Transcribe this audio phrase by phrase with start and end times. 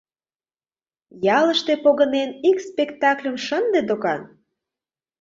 [1.37, 4.21] Ялыште, погынен, ик спектакльым шынде докан.